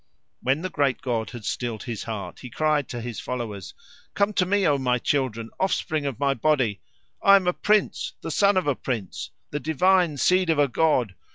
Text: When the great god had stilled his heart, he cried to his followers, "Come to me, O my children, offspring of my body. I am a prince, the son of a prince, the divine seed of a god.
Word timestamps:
When 0.41 0.63
the 0.63 0.71
great 0.71 0.99
god 1.03 1.29
had 1.29 1.45
stilled 1.45 1.83
his 1.83 2.05
heart, 2.05 2.39
he 2.39 2.49
cried 2.49 2.89
to 2.89 3.01
his 3.01 3.19
followers, 3.19 3.75
"Come 4.15 4.33
to 4.33 4.47
me, 4.47 4.65
O 4.67 4.79
my 4.79 4.97
children, 4.97 5.51
offspring 5.59 6.07
of 6.07 6.19
my 6.19 6.33
body. 6.33 6.81
I 7.21 7.35
am 7.35 7.45
a 7.45 7.53
prince, 7.53 8.13
the 8.21 8.31
son 8.31 8.57
of 8.57 8.65
a 8.65 8.73
prince, 8.73 9.29
the 9.51 9.59
divine 9.59 10.17
seed 10.17 10.49
of 10.49 10.57
a 10.57 10.67
god. 10.67 11.13